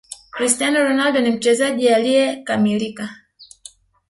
cristiano 0.31 0.83
ronaldo 0.83 1.19
ni 1.21 1.29
mchezaji 1.31 1.89
alieyekamilika 1.89 3.09